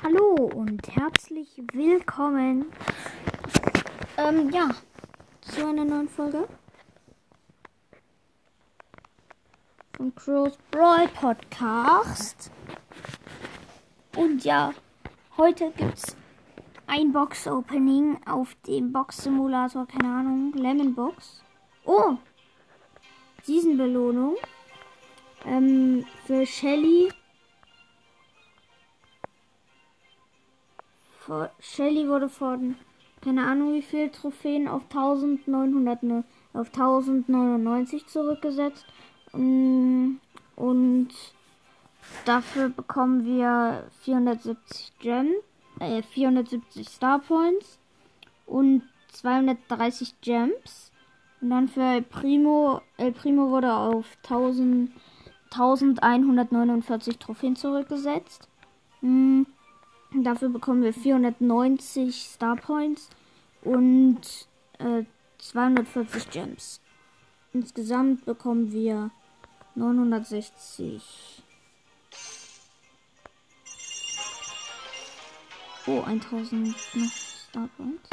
[0.00, 2.66] Hallo und herzlich willkommen.
[4.16, 4.68] Ähm, ja,
[5.40, 6.46] zu einer neuen Folge
[9.96, 12.52] von Crow's Brawl Podcast.
[14.14, 14.72] Und ja,
[15.36, 16.14] heute gibt's
[16.86, 21.42] ein Box-Opening auf dem Box-Simulator, keine Ahnung, Lemon Box.
[21.84, 22.14] Oh,
[23.42, 24.36] Season-Belohnung
[25.44, 27.12] ähm, für Shelly.
[31.60, 32.76] Shelly wurde von
[33.20, 38.86] keine Ahnung wie viel Trophäen auf 1900 ne- auf 1099 zurückgesetzt.
[39.32, 40.16] Mm,
[40.56, 41.08] Und
[42.24, 45.28] dafür bekommen wir 470 Gem,
[45.80, 47.78] äh, 470 Star Points
[48.46, 48.82] und
[49.12, 50.90] 230 Gems.
[51.40, 54.90] Und dann für El Primo, El Primo wurde auf 1000,
[55.50, 58.48] 1149 Trophäen zurückgesetzt.
[59.00, 59.42] Mm,
[60.14, 63.10] Dafür bekommen wir 490 Star Points
[63.62, 64.20] und
[64.78, 65.04] äh,
[65.38, 66.80] 240 Gems.
[67.52, 69.10] Insgesamt bekommen wir
[69.74, 71.42] 960.
[75.86, 77.12] Oh, 1000 noch
[77.48, 78.10] Star Points.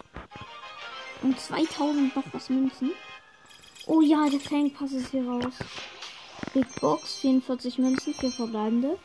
[1.22, 2.92] Und 2000 noch was Münzen.
[3.88, 5.54] Oh ja, der Fangpass ist hier raus.
[6.54, 8.98] Big Box, 44 Münzen, 4 verbleibende.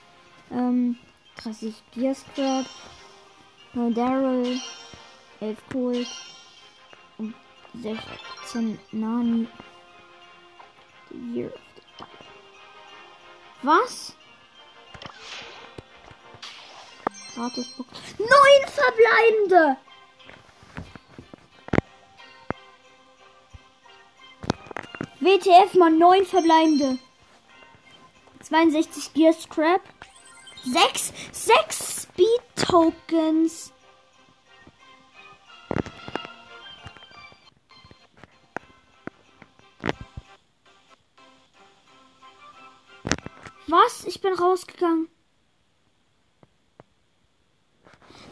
[0.51, 0.97] Ähm,
[1.37, 2.67] 30 Gear Scrap,
[3.73, 4.61] 9 Daryl,
[5.41, 6.09] 11 Colt
[7.19, 7.35] und
[7.75, 9.49] 16 Nani.
[13.63, 14.15] Was?
[17.35, 17.89] Gratis Box.
[18.19, 19.77] Neun verbleibende!
[25.21, 26.99] WTF mal neun verbleibende.
[28.43, 29.83] 62 Gear Scrap.
[30.65, 33.73] Sechs, sechs Speed Tokens.
[43.67, 44.05] Was?
[44.05, 45.09] Ich bin rausgegangen.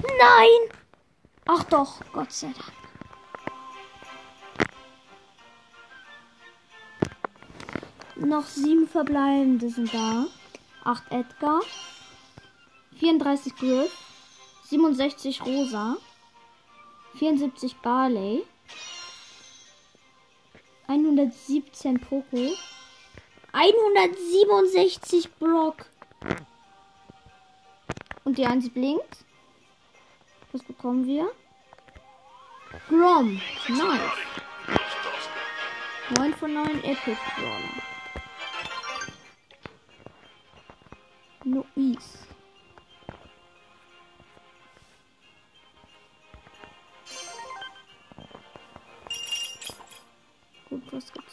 [0.02, 0.78] Nein!
[1.46, 2.72] Ach doch, Gott sei Dank.
[8.16, 10.26] Noch sieben verbleibende sind da.
[10.84, 11.60] Acht Edgar.
[12.98, 13.92] 34 Griff,
[14.64, 15.96] 67 Rosa,
[17.18, 18.44] 74 Barley,
[20.88, 22.52] 117 Poco,
[23.52, 25.86] 167 Brock.
[28.24, 29.24] Und die 1 blinkt.
[30.52, 31.30] Was bekommen wir?
[32.88, 33.40] Grom.
[33.68, 34.12] Nice.
[36.18, 37.82] 9 von 9 Epic Brawler.
[41.44, 41.66] Gut,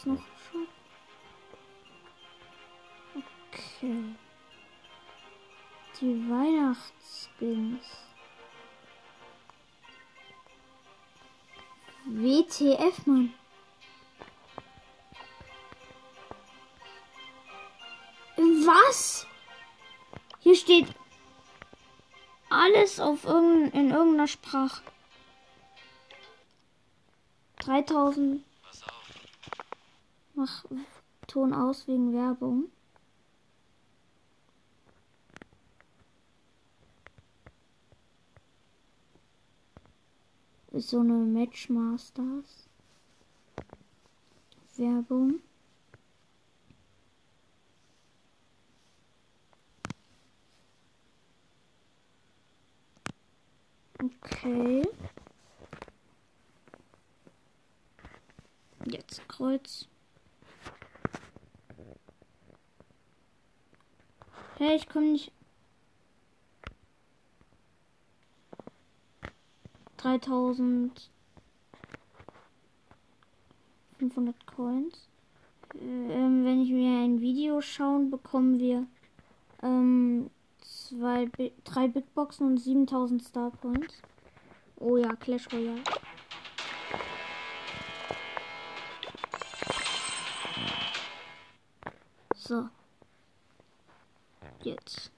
[0.06, 0.22] noch?
[0.52, 0.68] schon?
[3.16, 4.16] Okay.
[6.00, 7.86] Die Weihnachtsskins.
[12.06, 13.34] WTF, Mann.
[18.38, 19.26] Was?
[20.40, 20.88] Hier steht
[22.50, 24.84] alles auf irgendein, in irgendeiner Sprache.
[27.58, 28.44] 3000
[30.36, 30.66] Mach
[31.28, 32.66] Ton aus wegen Werbung.
[40.72, 42.68] Ist so eine Matchmasters.
[44.76, 45.40] Werbung.
[54.04, 54.84] Okay.
[58.86, 59.88] Jetzt Kreuz.
[64.58, 65.34] Hey, ich komme nicht.
[69.98, 71.10] 3000.
[73.98, 75.10] 500 Coins.
[75.74, 78.88] Ähm, wenn ich mir ein Video schauen, bekommen wir
[79.62, 80.30] ähm,
[80.62, 81.30] zwei,
[81.66, 84.02] drei Big Boxen und 7000 Star Points.
[84.78, 85.84] Oh ja, Clash Royale.
[92.36, 92.70] So
[94.66, 95.12] jetzt.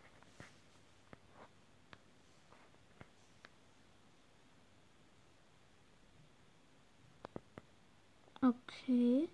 [8.42, 9.28] Okay.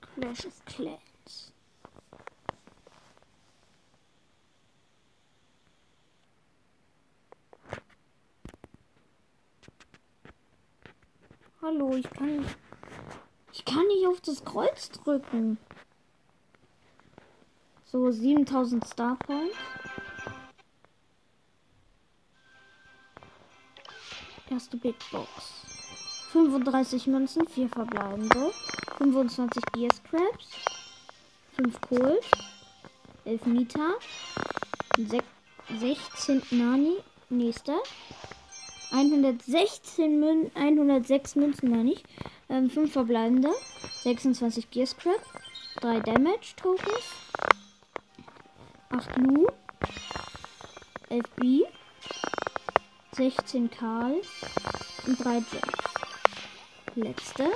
[0.00, 1.52] Clash of Clans.
[11.60, 12.44] Hallo, ich kann
[13.64, 15.58] kann nicht auf das Kreuz drücken.
[17.86, 19.56] So, 7000 Star Points.
[24.50, 25.28] Erste Big Box.
[26.32, 28.52] 35 Münzen, 4 verbleibende.
[28.98, 30.48] 25 Gear Scraps.
[31.56, 32.24] 5 Colt.
[33.24, 33.94] 11 Mieter.
[35.78, 36.96] 16 Nani.
[37.30, 37.80] Nächster.
[38.92, 42.04] 116 Mün 106 Münzen meine ich.
[42.54, 43.52] Ähm, 5 verbleibende.
[44.04, 45.20] 26 Gear Scrap.
[45.80, 47.04] 3 Damage Tokens.
[48.90, 49.48] 8 Lu.
[51.08, 51.64] 11 B.
[53.10, 54.20] 16 Karl.
[55.04, 55.62] Und 3 Gems.
[56.94, 57.50] Letzte.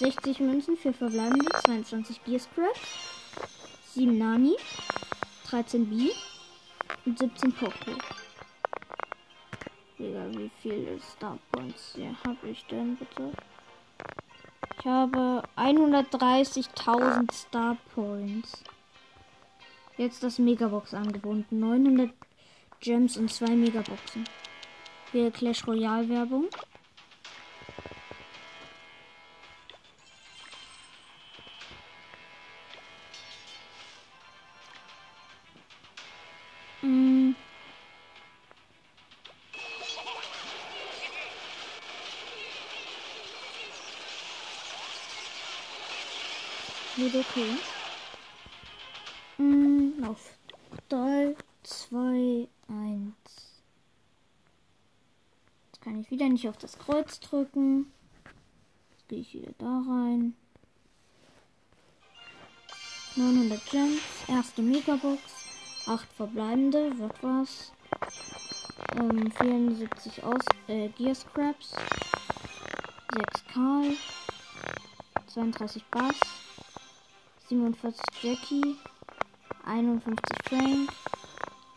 [0.00, 1.46] 60 Münzen für verbleibende.
[1.66, 2.76] 22 Gear Scrap.
[3.94, 4.56] 7 Nani.
[5.48, 6.10] 13 B.
[7.06, 7.92] Und 17 Poco.
[9.96, 13.32] Digga, wie viele Star Points habe ich denn bitte?
[14.88, 18.64] Ich habe 130.000 Star Points.
[19.98, 21.60] Jetzt das Megabox angebunden.
[21.60, 22.10] 900
[22.80, 24.24] Gems und 2 Megaboxen.
[25.12, 26.46] Hier Clash Royale Werbung.
[47.10, 47.56] Wird okay.
[49.38, 50.36] Mm, auf
[50.90, 53.12] 3, 2, 1.
[55.66, 57.90] Jetzt kann ich wieder nicht auf das Kreuz drücken.
[58.90, 60.34] Jetzt gehe ich wieder da rein.
[63.16, 64.02] 900 Gems.
[64.26, 65.22] Erste Megabox.
[65.86, 66.98] 8 verbleibende.
[66.98, 67.72] Wird was.
[68.96, 71.70] Ähm, 74 aus äh, Gear Scraps.
[73.14, 73.96] 6 Karl.
[75.28, 76.47] 32 Bass.
[77.48, 78.76] 47 Jackie.
[79.64, 80.92] 51 Frank.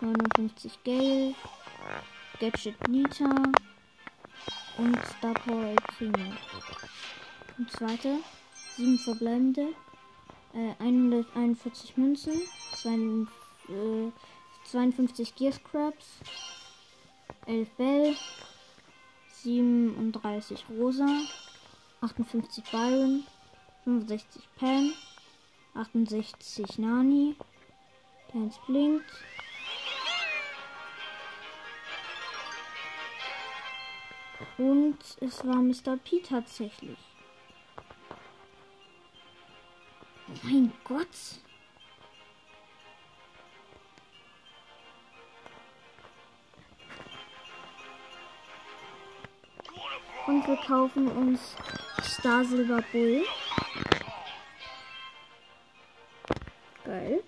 [0.01, 1.33] 59 Gale.
[2.39, 3.33] Gadget Nita.
[4.77, 6.33] Und Star Power El Primo.
[7.57, 8.17] Und zweite.
[8.75, 9.67] 7 verbleibende.
[10.53, 12.41] Äh, 141 Münzen.
[12.81, 13.29] 52,
[13.69, 14.11] äh,
[14.65, 16.05] 52 Gear Scraps.
[17.45, 18.15] 11 Bell.
[19.41, 21.07] 37 Rosa.
[22.01, 23.23] 58 Byron.
[23.85, 24.91] 65 Pam.
[25.73, 27.35] 68 Nani.
[28.33, 29.11] Deins blinkt.
[34.57, 35.97] Und es war Mr.
[35.97, 36.97] P tatsächlich.
[40.27, 41.07] Oh mein Gott.
[50.27, 51.55] Und wir kaufen uns
[52.03, 53.25] Star Silver Bull.
[56.91, 57.23] Geil.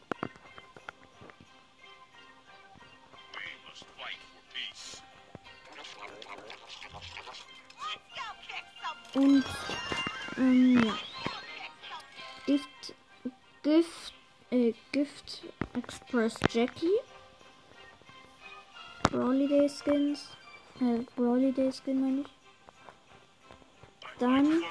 [9.14, 9.46] Und
[10.36, 10.94] ähm, ja.
[12.46, 12.94] Gift,
[13.62, 14.14] Gift,
[14.52, 15.44] äh, Gift
[15.78, 17.00] Express Jackie.
[19.04, 20.36] Brawly Day Skins.
[20.82, 22.28] Äh, Brawly Day Skin meine ich.
[24.20, 24.62] Dann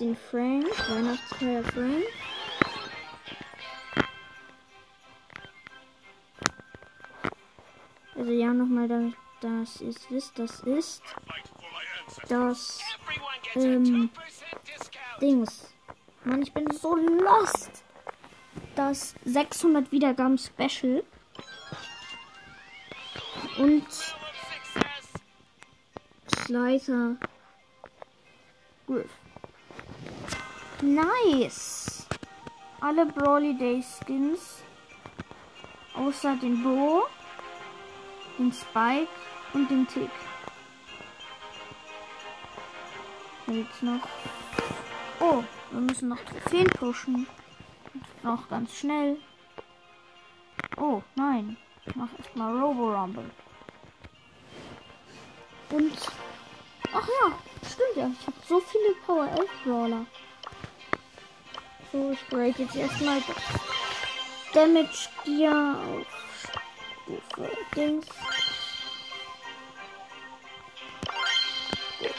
[0.00, 2.04] den Frank, Weihnachtsfeier Frank.
[8.14, 11.02] Also ja, nochmal, damit das ist, wisst, das ist
[12.28, 12.80] das
[13.54, 14.32] Ähm, a 2%
[14.66, 15.22] discount.
[15.22, 15.74] Dings.
[16.24, 17.84] Mann, ich bin so lost.
[18.74, 21.04] Das 600 Wiedergaben Special.
[23.58, 23.86] Und.
[26.44, 27.16] Slicer
[30.88, 32.06] Nice.
[32.80, 34.62] Alle Brawly Day Skins.
[35.94, 37.06] Außer den Bo,
[38.38, 39.12] den Spike
[39.52, 40.10] und den Tick.
[43.48, 44.00] Jetzt noch.
[45.20, 47.26] Oh, wir müssen noch Trophäen pushen.
[48.22, 49.18] Noch ganz schnell.
[50.78, 51.58] Oh, nein.
[51.84, 53.30] Ich mach erstmal Robo Rumble.
[55.68, 55.98] Und.
[56.94, 58.10] Ach ja, stimmt ja.
[58.18, 60.06] Ich habe so viele Power 11 Brawler.
[61.90, 63.36] So, ich grade jetzt erstmal das
[64.52, 66.06] Damage Gear auf
[67.02, 68.06] Stufe Dings.
[71.98, 72.14] Gut.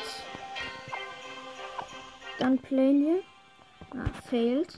[2.40, 3.24] Dann playen wir.
[3.92, 4.78] Ah, failed.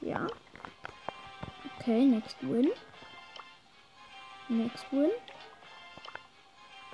[0.00, 0.26] Ja.
[1.78, 2.72] Okay, next win.
[4.48, 5.10] Next Win.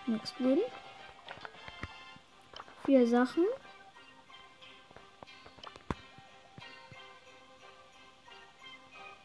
[0.06, 0.60] Next Win.
[2.86, 3.44] Vier Sachen.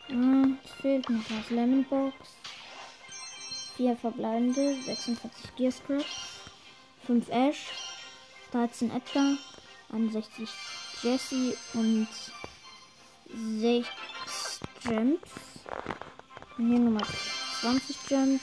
[0.10, 1.50] Es fehlt noch was.
[1.51, 2.15] Lemon Box.
[3.77, 4.82] Vier verbleibende.
[4.82, 6.41] 46 Gear Scraps.
[7.06, 7.68] 5 Ash.
[8.51, 9.38] 13 Edgar.
[9.91, 10.50] 61
[11.03, 12.08] Jesse und
[13.60, 13.88] 6
[14.82, 15.20] Gems.
[16.58, 17.06] Und hier Nummer
[17.62, 18.41] 20 Gems.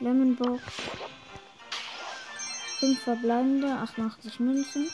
[0.00, 0.62] Lemon Box.
[2.84, 4.90] 5 verbleibende, 88 Münzen.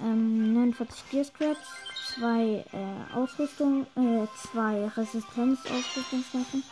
[0.00, 1.68] Ähm, 49 Gear Scraps.
[2.16, 6.64] 2 äh, Ausrüstung, äh, 2 Resistenz-Ausrüstungswaffen.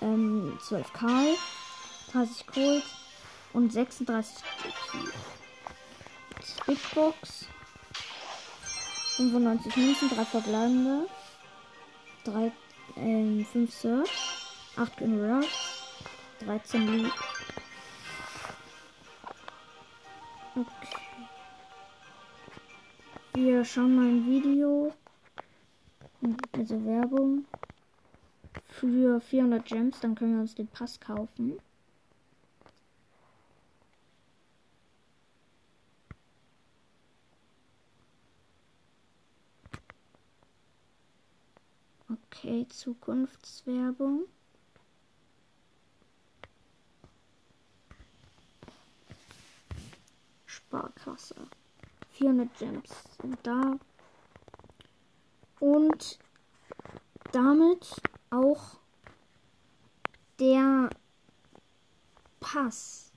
[0.00, 1.34] Ähm, 12 Karl.
[2.12, 2.84] 30 Gold.
[3.52, 5.12] Und 36 GP.
[6.66, 7.44] Big Box.
[9.16, 11.06] 95 Münzen, 3 verbleibende.
[12.24, 12.50] 3,
[12.96, 14.10] ähm, 5 Search.
[14.74, 15.44] 8 General.
[16.40, 17.12] 13 Loot.
[20.58, 20.96] Okay.
[23.34, 24.92] Wir schauen mal ein Video.
[26.50, 27.46] Also Werbung.
[28.66, 31.60] Für 400 Gems, dann können wir uns den Pass kaufen.
[42.10, 44.24] Okay, Zukunftswerbung.
[51.18, 51.34] Sparkasse.
[52.10, 53.78] 400 Gems sind da.
[55.60, 56.18] Und
[57.32, 58.78] damit auch
[60.38, 60.90] der
[62.40, 63.12] Pass.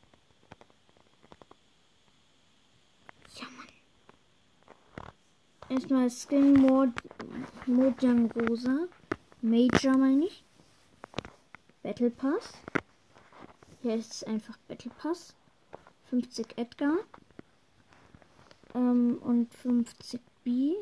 [3.36, 3.68] Ja, Mann.
[5.70, 6.90] Erstmal Skin Mod
[7.68, 8.88] Mojang Rosa.
[9.42, 10.44] Major meine ich.
[11.84, 12.54] Battle Pass.
[13.82, 15.36] Hier ist einfach Battle Pass.
[16.10, 16.98] 50 Edgar.
[18.74, 20.74] Ähm, und 50 B.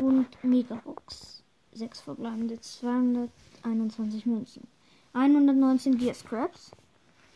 [0.00, 1.42] Und Megabox.
[1.72, 4.66] 6 verbleibende 221 Münzen.
[5.12, 6.70] 119 Gear Scraps.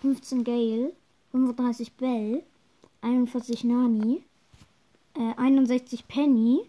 [0.01, 0.93] 15 Gale.
[1.33, 2.43] 35 Bell.
[3.01, 4.23] 41 Nani.
[5.15, 6.69] Äh, 61 Penny.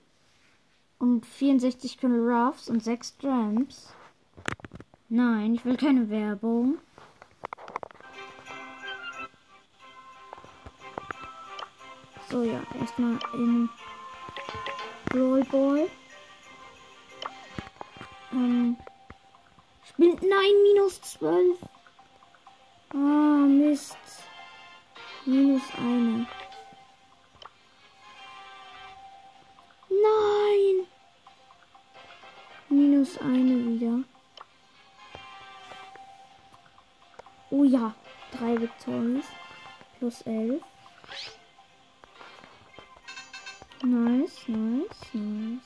[0.97, 3.93] Und 64 Colonel Ruffs und 6 Drams.
[5.07, 6.77] Nein, ich will keine Werbung.
[12.29, 13.67] So, ja, erstmal in
[15.05, 15.89] Brawl Ball.
[18.31, 18.77] Ähm,
[19.83, 21.57] spielt, nein, minus 12.
[22.93, 23.97] Ah, Mist.
[25.25, 26.27] Minus eine.
[29.89, 30.87] Nein.
[32.69, 34.03] Minus eine wieder.
[37.49, 37.95] Oh ja,
[38.31, 39.25] drei Victories.
[39.97, 40.61] Plus elf.
[43.81, 45.61] Nice, nice, nice.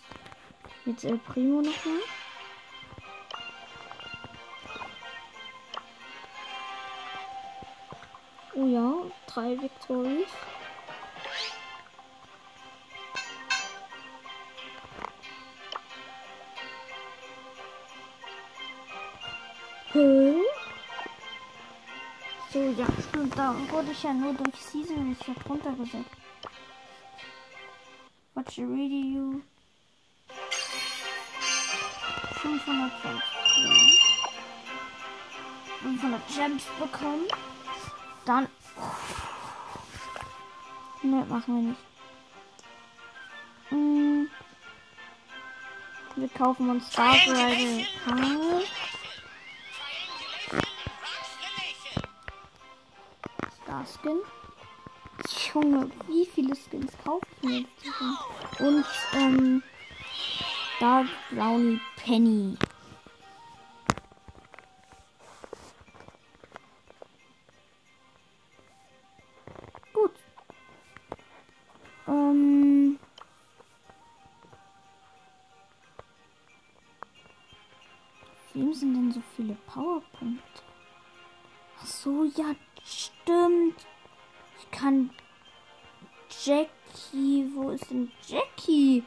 [0.86, 2.00] Jetzt El Primo nochmal.
[8.55, 8.93] Oh ja,
[9.25, 10.29] drei Victories.
[19.93, 20.36] Hä?
[22.51, 23.36] So, ja, stimmt.
[23.36, 26.23] Da wurde ich ja nur durch Season Reset runtergesetzt.
[28.57, 29.41] Video.
[32.41, 33.10] 550.
[35.81, 37.25] 500 Gems bekommen.
[38.25, 38.48] Dann.
[41.01, 41.81] Ne, machen wir nicht.
[43.69, 44.29] Hm.
[46.15, 48.63] Wir kaufen uns Star Rider Karl.
[53.63, 54.22] Star Skin.
[55.53, 57.86] Junge, wie viele Skins kaufe ich mir jetzt?
[58.60, 59.63] Und, ähm,
[60.79, 62.57] Dark Brownie Penny.
[69.93, 70.12] Gut.
[72.07, 73.00] Ähm.
[78.53, 80.62] Wem sind denn so viele Powerpunkte?
[81.79, 83.88] Ach so, ja, stimmt.
[84.60, 85.10] Ich kann
[87.13, 87.51] Jackie.
[87.53, 89.03] Wo ist denn Jackie?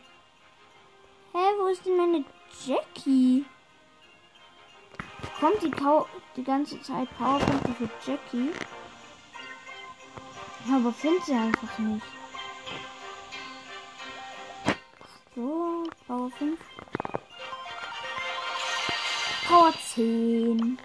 [1.33, 2.25] Hä, wo ist denn meine
[2.65, 3.45] Jackie?
[5.41, 8.51] Kommt die, Kau die ganze Zeit Powerpunkte für Jackie?
[10.69, 12.07] Ja, aber finde sie einfach nicht.
[15.35, 16.59] So, Power 5.
[19.49, 20.79] Power 10.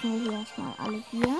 [0.00, 1.36] Kaufen wir hier erstmal alle Bier.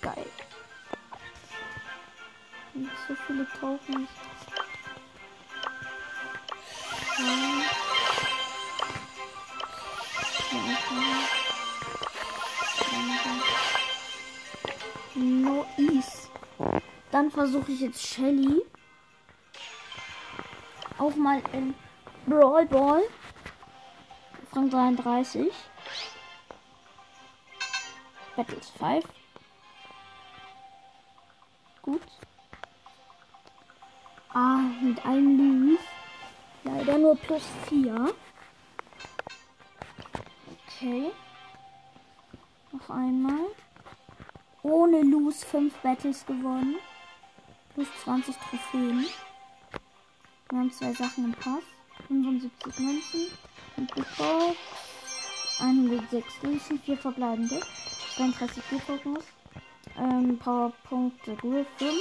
[0.00, 0.26] Geil.
[2.74, 4.06] Nicht so viele okay.
[15.16, 15.66] No.
[17.10, 18.62] Dann versuche ich jetzt Shelly.
[21.08, 21.74] Auch mal in
[22.26, 23.02] Brawl Ball.
[24.52, 25.50] Rang 33.
[28.36, 29.04] Battles 5.
[31.80, 32.02] Gut.
[34.34, 35.82] Ah, mit einem Lose.
[36.64, 38.14] Leider nur plus 4.
[40.66, 41.10] Okay.
[42.72, 43.46] Noch einmal.
[44.62, 46.76] Ohne Lose 5 Battles gewonnen.
[47.72, 49.06] Plus 20 Trophäen.
[50.50, 51.62] Wir haben zwei Sachen im Pass.
[52.06, 53.26] 75 Münzen.
[53.76, 54.56] Und Box.
[55.60, 56.80] 106 Münzen.
[56.80, 57.60] 4 verbleibende.
[58.16, 59.24] 32 Blutfokus.
[59.98, 61.92] Ähm, Powerpunkte Griff 5.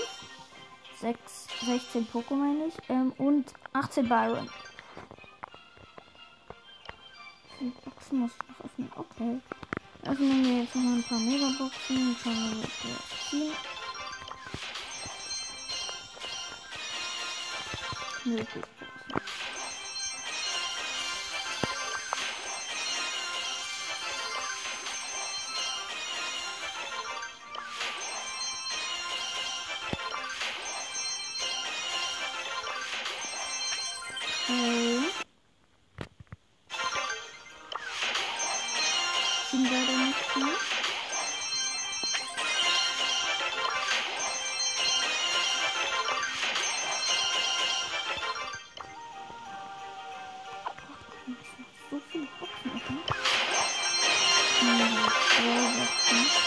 [1.01, 2.75] 6, 16 Poco meine ich.
[2.87, 4.49] Ähm, und 18 Byron.
[7.59, 8.91] Die Boxen muss ich noch öffnen.
[8.95, 9.39] Okay.
[10.09, 12.15] Öffnen wir jetzt noch ein paar Megaboxen.
[12.23, 13.51] Schauen wir, was wir ziehen.
[18.27, 18.86] Music.
[52.17, 53.03] Viele Boxen offen.
[54.59, 56.46] Hm,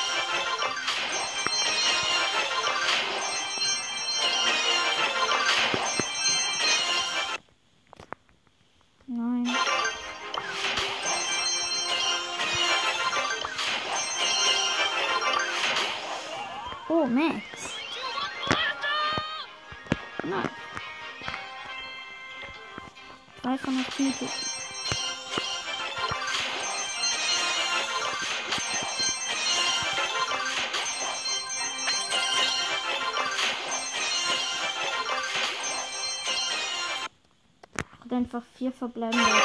[38.32, 39.42] einfach vier verbleibende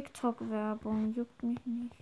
[0.00, 1.94] TikTok-Werbung juckt mich nicht.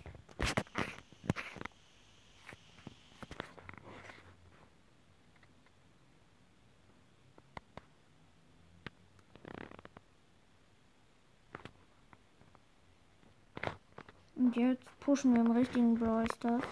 [14.35, 16.63] Und jetzt pushen wir im richtigen Brawl Stars.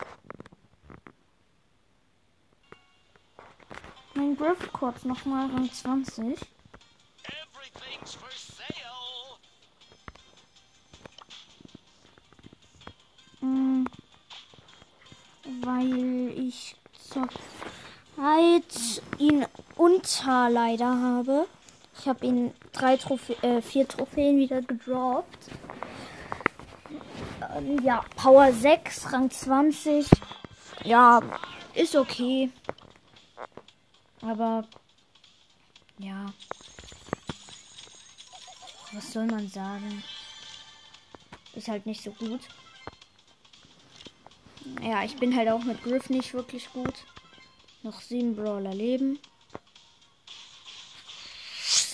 [4.16, 6.57] Mein Griff kurz nochmal Rang 20.
[20.18, 21.48] unter leider habe.
[22.00, 25.50] Ich habe ihn drei Trophä äh, vier Trophäen wieder gedroppt.
[27.56, 30.08] Ähm, ja, Power 6, Rang 20.
[30.84, 31.22] Ja,
[31.74, 32.52] ist okay.
[34.22, 34.66] Aber
[35.98, 36.28] ja.
[38.94, 40.04] Was soll man sagen?
[41.56, 42.42] Ist halt nicht so gut.
[44.82, 46.94] Ja, ich bin halt auch mit Griff nicht wirklich gut.
[47.84, 49.20] Noch sieben Brawler leben.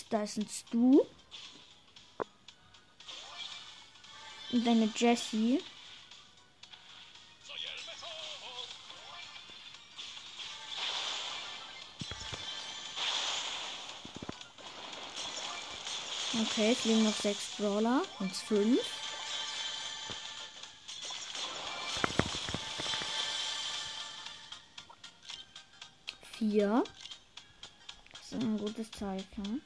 [0.10, 1.06] Da ist ein Stu.
[4.52, 5.60] Und eine Jessie.
[16.40, 18.04] Okay, es liegen noch sechs Brawler.
[18.20, 18.80] Und fünf.
[26.38, 26.84] Vier.
[28.12, 29.62] Das ist ein gutes Zeichen.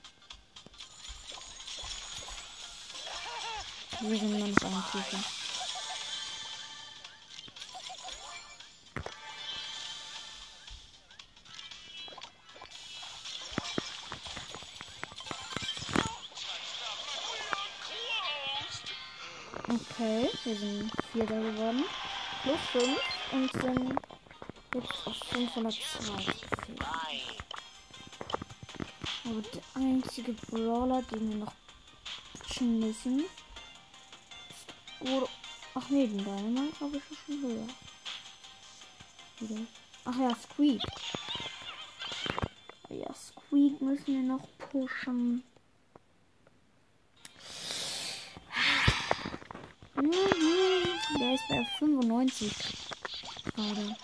[3.99, 5.17] Wir sind nur noch eine Stufe.
[19.69, 21.83] Okay, wir sind Vierter geworden.
[22.43, 22.99] Plus 5
[23.31, 23.99] und sind
[24.75, 26.79] jetzt auf 502 gefehlt.
[26.79, 26.88] Bye.
[29.25, 31.53] Aber der einzige Brawler, den wir noch
[32.62, 33.25] müssen,
[35.01, 35.27] Ur
[35.79, 37.67] Ach nee, den Dynamite habe ich schon höher.
[40.05, 40.81] Ach ja, Squeak.
[42.89, 45.43] Ja, Squeak müssen wir noch pushen.
[49.93, 50.12] Mhm,
[51.19, 52.51] Der ist bei 95
[53.53, 53.95] gerade.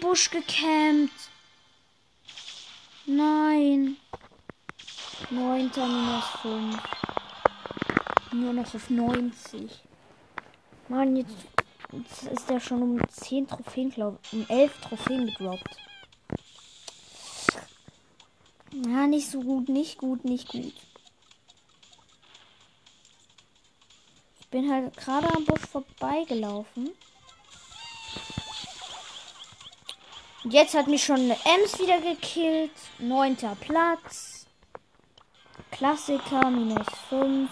[0.00, 1.12] Busch gecampt.
[3.06, 3.96] Nein.
[5.30, 6.82] Neunter minus fünf.
[8.32, 9.70] Nur noch auf 90.
[10.88, 11.36] Mann, jetzt,
[11.92, 14.32] jetzt ist er schon um 10 Trophäen, glaube ich.
[14.32, 15.76] Um 11 Trophäen gedroppt.
[18.72, 20.74] Ja, nicht so gut, nicht gut, nicht gut.
[24.40, 26.90] Ich bin halt gerade am Busch vorbeigelaufen.
[30.44, 32.72] Jetzt hat mich schon eine Ems wieder gekillt.
[32.98, 34.46] Neunter Platz.
[35.70, 37.50] Klassiker, minus 5.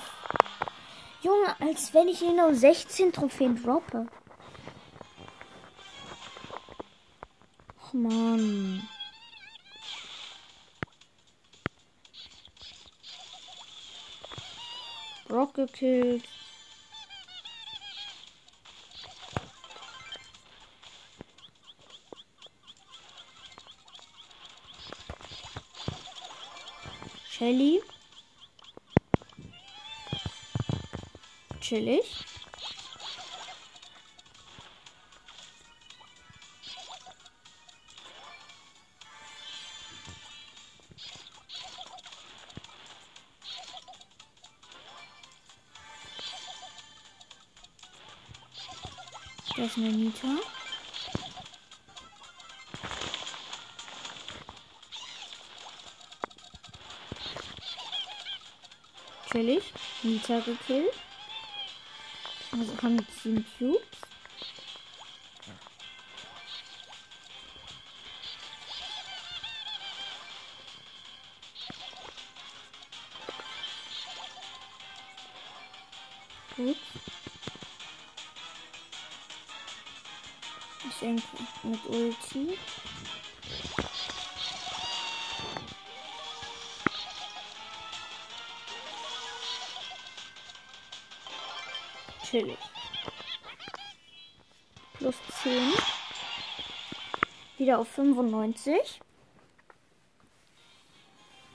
[1.22, 4.06] Junge, als wenn ich hier nur 16 Trophäen droppe.
[7.82, 8.88] Och Mann.
[15.26, 16.24] Brock gekillt.
[27.38, 27.80] Shelly.
[31.60, 32.02] Chillig.
[49.56, 50.26] Da ist eine Nita.
[59.38, 59.62] Chillig.
[60.02, 60.92] Nita gekillt.
[62.50, 63.80] Also haben wir 10 Cubes.
[76.56, 76.76] Gut.
[80.88, 81.22] Ich denke
[81.62, 82.58] mit Ulti.
[92.30, 92.58] Chillig.
[94.94, 95.72] Plus 10.
[97.56, 99.00] Wieder auf 95.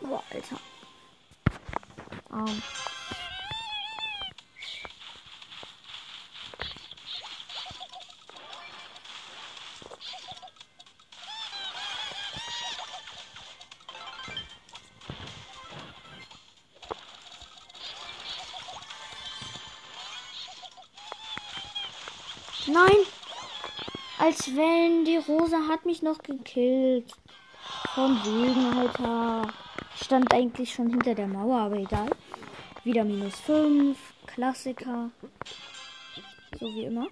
[0.01, 0.59] Boah, Alter.
[2.29, 2.45] Arm.
[2.45, 2.82] Nein!
[25.93, 27.13] Mich noch gekillt.
[27.93, 29.53] Von wegen, Alter.
[29.95, 32.10] Stand eigentlich schon hinter der Mauer, aber egal.
[32.84, 33.95] Wieder minus 5.
[34.25, 35.12] Klassiker.
[36.60, 37.08] So wie immer.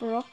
[0.00, 0.24] Ja.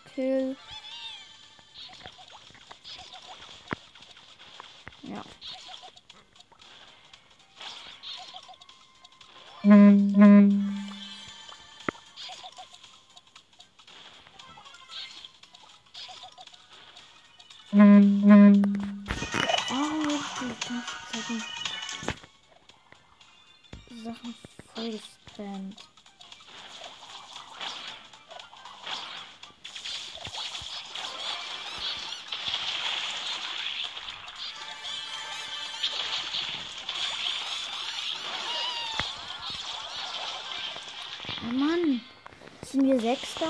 [42.94, 43.48] Wir Sechster?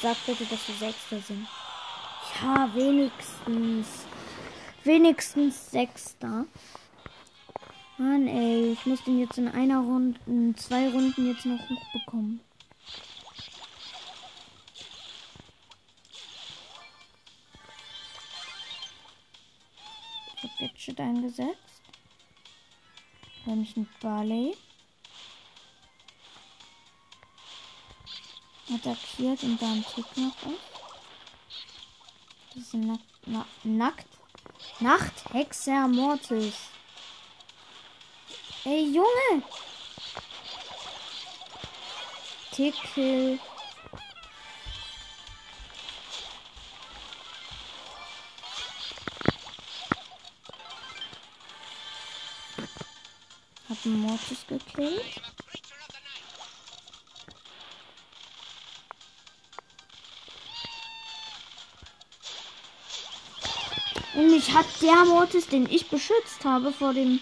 [0.00, 1.46] Sag bitte, dass wir Sechster sind.
[2.40, 4.06] Ja, wenigstens.
[4.84, 6.46] Wenigstens Sechster.
[7.98, 12.40] Mann, ey, ich muss den jetzt in einer Runde, in zwei Runden jetzt noch hochbekommen.
[20.36, 21.82] Ich hab Gadget eingesetzt.
[23.46, 24.54] Nämlich ein Barley.
[28.72, 30.76] Attackiert und dann Tick noch ist.
[32.54, 34.06] Das ist ein Nack Na Nackt.
[34.80, 36.54] Nachthexer Mortis.
[38.64, 39.42] Ey, Junge!
[53.68, 55.35] Hab einen Mortis gekillt.
[64.16, 67.20] Und mich hat der Mortis, den ich beschützt habe vor dem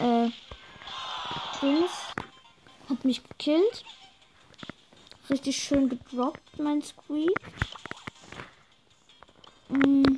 [0.00, 0.28] äh,
[1.62, 1.92] Dings,
[2.90, 3.84] hat mich gekillt.
[5.30, 7.30] Richtig schön gedroppt, mein Squeak.
[9.68, 10.16] Mm.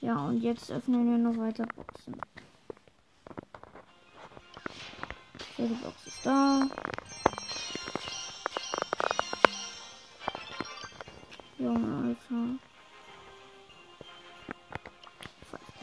[0.00, 2.20] Ja, und jetzt öffnen wir noch weiter Boxen.
[5.56, 6.68] So, die Box ist da.
[11.58, 12.69] Junge, Alter.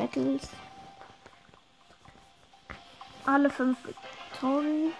[0.08, 0.50] Battles.
[3.26, 4.94] Alle fünf Victory.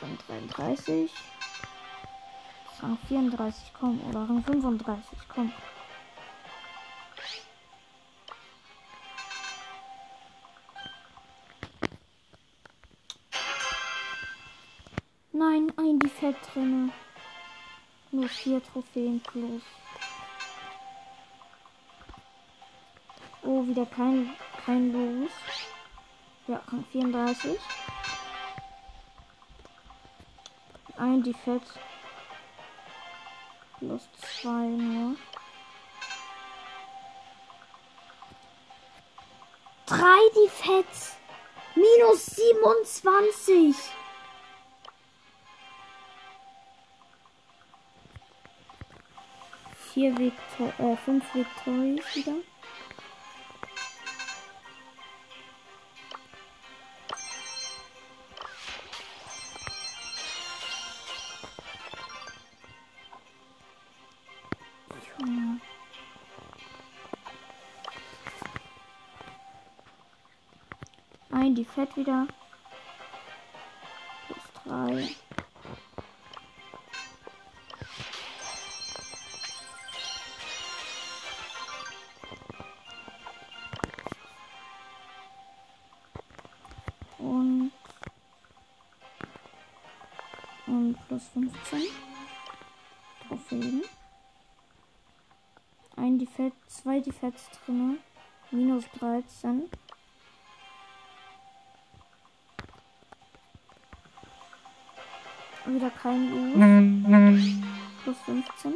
[0.00, 1.10] Rang 33.
[2.82, 4.00] Rang 34, komm.
[4.08, 5.52] Oder Rang 35, komm.
[15.32, 16.90] Nein, ein die Fett drinne.
[18.10, 19.62] Nur vier Trophäen plus.
[23.46, 25.30] Oh, wieder kein, kein Los.
[26.48, 27.56] Ja, Rang 34.
[30.96, 31.78] Ein Defekt.
[33.78, 34.08] Plus
[34.40, 35.16] zwei nur.
[39.86, 41.16] Drei Defekts.
[41.76, 43.76] Minus 27.
[49.92, 52.34] Vier Victor äh, fünf Victories wieder.
[71.76, 72.26] Fett wieder.
[74.26, 75.08] Plus drei.
[87.18, 87.72] Und,
[90.66, 91.82] und plus 15
[93.28, 93.82] Trophäen.
[95.96, 97.98] Ein Defekt, zwei Defekts drin.
[98.50, 99.68] Minus 13.
[105.66, 106.52] Wieder kein U.
[108.04, 108.74] Plus 15.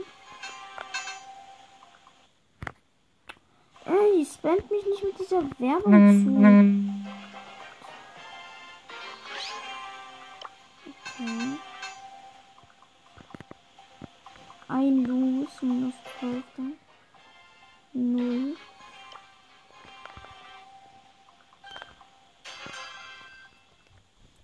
[3.85, 6.31] Ey, spammt mich nicht mit dieser Werbung zu.
[10.89, 11.59] Okay.
[14.69, 16.45] Ein Los, minus 12.
[16.57, 16.73] dann.
[17.93, 18.57] Null.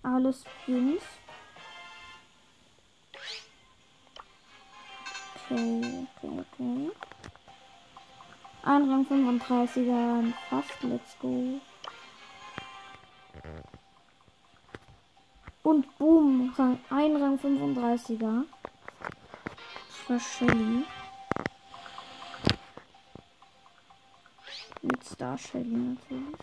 [0.03, 1.03] Alles Skins.
[5.49, 6.91] Okay, okay.
[8.63, 11.61] Ein Rang 35er, fast, let's go.
[15.63, 18.43] Und boom, Rang, ein Rang 35er.
[19.87, 20.83] Das war Shelly.
[24.81, 26.35] Mit Star Shelly natürlich.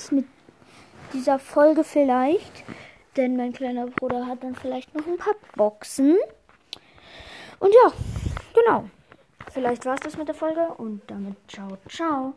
[0.00, 0.24] War's mit
[1.12, 2.64] dieser Folge vielleicht?
[3.18, 6.16] Denn mein kleiner Bruder hat dann vielleicht noch ein paar Boxen.
[7.58, 7.92] Und ja,
[8.54, 8.88] genau.
[9.50, 12.32] Vielleicht war's das mit der Folge und damit ciao, ciao.